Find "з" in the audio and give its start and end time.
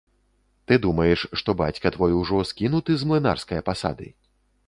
3.01-3.09